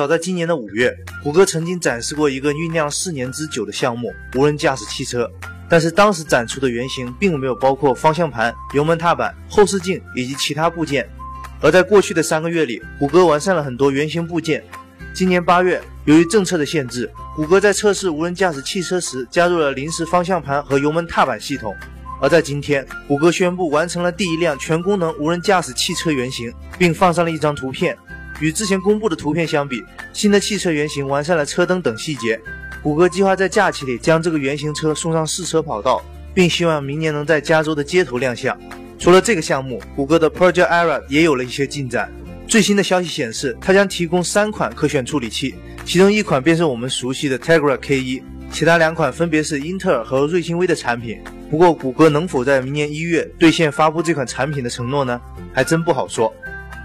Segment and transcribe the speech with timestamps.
[0.00, 5.30] 早在今年的五月，谷歌曾经展示过一个酝酿四年之久的项目——无人驾驶汽车。
[5.68, 11.06] 但是当时展出的原型并没有包括方向盘、油门踏板、后视镜以及其他部件。
[11.60, 14.64] 而在过去的三个月里，谷歌完善了很多原型部件。
[15.14, 21.76] 今年八月，由于政策的限制，谷歌在测试无人驾驶汽车时加入了临时方向盘和油门踏板系统。
[22.22, 27.94] 而在今天，谷歌宣布完成了第一辆全功能无人驾驶汽车原型，并放上了一张图片。
[28.40, 29.76] 与之前公布的图片相比，
[30.12, 32.40] 新的汽车原型完善了车灯等细节。
[32.82, 36.02] 谷歌计划在假期里将这个原型车送上试车跑道，
[36.34, 38.58] 并希望明年能在加州的街头亮相。
[38.98, 42.10] 除了这个项目，谷歌的 Project Era 也有了一些进展。
[42.46, 51.20] 最新的消息显示，它将提供三款可选处理器，其中一款便是我们熟悉的 Tegra K1，其他两款分别是英特尔和瑞星微的产品。
[51.50, 55.20] 不过，谷歌能否在明年一月兑现发布这款产品的承诺呢？
[55.52, 56.34] 还真不好说。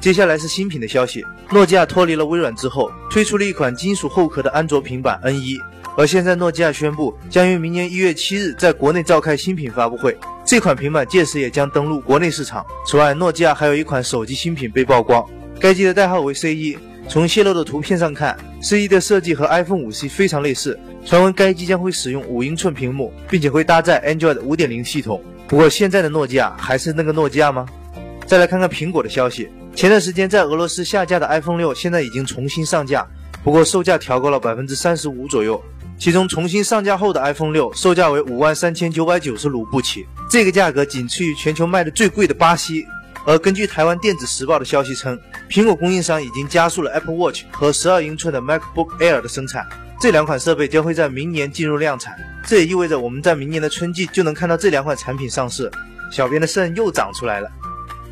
[0.00, 5.58] 接下来是新品的消息，诺基亚脱离了微软之后，推出了一款金属后壳的安卓平板 N1。
[5.96, 12.66] 而现在，诺基亚宣布将于明年一月七日在国内召开新品发布会，这款平板届时也将登陆国内市场。
[12.84, 15.24] 此外，诺基亚还有一款手机新品被曝光，
[15.60, 16.76] 该机的代号为 C1。
[17.08, 25.22] 从泄露的图片上看，C1 的设计和 iPhone 5C 非常类似，传闻该机将会使用五英寸屏幕，并且会搭载 Android 5.0系统。
[25.46, 27.66] 不过，现在的诺基亚还是那个诺基亚吗？
[28.26, 33.04] 再来看看苹果的消息，前段时间在俄罗斯下架的 iPhone 六现在已经重新上架，
[33.42, 35.60] 不过售价调高了百分之三十五左右。
[35.98, 42.86] 其中重新上架后的 iPhone 六售价为五万三千九百九十卢布起，这个价格仅次于全球卖的最贵的巴西。
[43.26, 45.18] 而根据台湾电子时报的消息称，
[45.50, 49.66] 苹果供应商已经加速了 Apple Watch 和十二英寸的 MacBook Air 的生产，
[50.00, 52.16] 这两款设备将会在明年进入量产。
[52.46, 55.68] 这也意味着我们在明年的春季就能看到这两款产品上市。
[56.12, 57.50] 小编的肾又长出来了。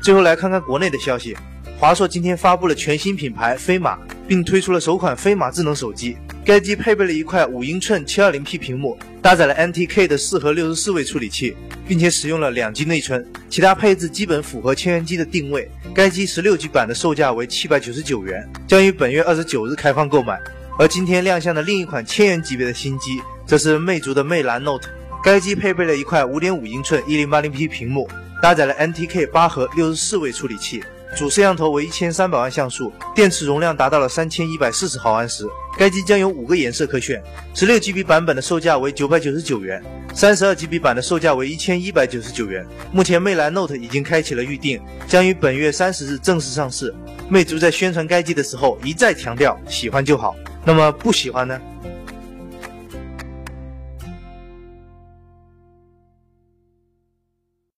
[0.00, 1.36] 最后来看看国内的消息，
[1.76, 6.16] 华硕今天发布了全新品牌飞马，并推出了首款飞马智能手机。
[6.44, 11.54] 该机配备了一块五英寸 720P 屏幕，搭载了 NTK 的四核六十四位处理器，
[11.86, 15.70] 并且使用了两 G 内存，其他配置基本符合千元机的定位。
[15.92, 20.40] 该机十六 G 版的售价为七百九十九元，将于本月二十九日开放购买。
[20.78, 24.88] 而今天亮相的另一款千元级别的新机，则是魅族的魅蓝 Note，
[25.22, 28.08] 该机配备了一块五点五英寸 1080P 屏幕，
[28.42, 30.82] 搭载了 NTK 八核六十四位处理器。
[31.16, 35.46] 主摄像头为一千三百万像素，电池容量达到了三千一百四十毫安时。
[35.78, 37.22] 该机将有五个颜色可选，
[37.54, 39.82] 十六 GB 版本的售价为九百九十九元，
[40.12, 42.66] 三十二 GB 版的售价为一千一百九十九元。
[42.92, 46.94] 目前魅蓝 Note 已经开启了预定，将于本月三十日正式上市。
[47.30, 51.58] 魅族在宣传该机的时候一再强调喜欢就好，那么不喜欢呢？